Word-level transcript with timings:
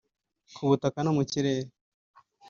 ku 0.55 0.61
butaka 0.69 0.99
no 1.03 1.11
mu 1.17 1.23
kirere 1.31 1.69